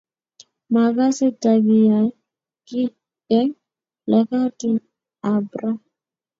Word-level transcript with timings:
Makase 0.73 1.27
takiyay 1.41 2.07
ki 2.67 2.83
eng 3.37 3.51
lakatut 4.09 4.83
ab 5.33 5.47
ra 5.61 5.71